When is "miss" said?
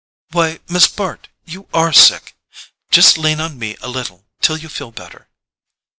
0.67-0.87